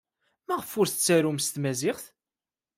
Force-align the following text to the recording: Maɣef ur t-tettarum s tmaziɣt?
Maɣef 0.47 0.71
ur 0.79 0.87
t-tettarum 0.87 1.39
s 1.41 1.47
tmaziɣt? 1.49 2.05